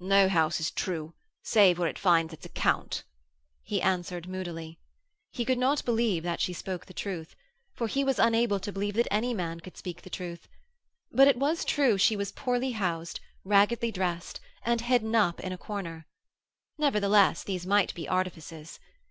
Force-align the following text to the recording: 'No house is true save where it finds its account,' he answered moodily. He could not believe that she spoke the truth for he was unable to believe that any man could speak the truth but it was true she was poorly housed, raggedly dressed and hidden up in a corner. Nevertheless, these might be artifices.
'No 0.00 0.30
house 0.30 0.60
is 0.60 0.70
true 0.70 1.12
save 1.42 1.78
where 1.78 1.90
it 1.90 1.98
finds 1.98 2.32
its 2.32 2.46
account,' 2.46 3.04
he 3.62 3.82
answered 3.82 4.26
moodily. 4.26 4.78
He 5.30 5.44
could 5.44 5.58
not 5.58 5.84
believe 5.84 6.22
that 6.22 6.40
she 6.40 6.54
spoke 6.54 6.86
the 6.86 6.94
truth 6.94 7.36
for 7.74 7.86
he 7.86 8.02
was 8.02 8.18
unable 8.18 8.58
to 8.60 8.72
believe 8.72 8.94
that 8.94 9.06
any 9.12 9.34
man 9.34 9.60
could 9.60 9.76
speak 9.76 10.00
the 10.00 10.08
truth 10.08 10.48
but 11.12 11.28
it 11.28 11.36
was 11.36 11.66
true 11.66 11.98
she 11.98 12.16
was 12.16 12.32
poorly 12.32 12.70
housed, 12.70 13.20
raggedly 13.44 13.92
dressed 13.92 14.40
and 14.64 14.80
hidden 14.80 15.14
up 15.14 15.38
in 15.40 15.52
a 15.52 15.58
corner. 15.58 16.06
Nevertheless, 16.78 17.44
these 17.44 17.66
might 17.66 17.92
be 17.92 18.08
artifices. 18.08 18.80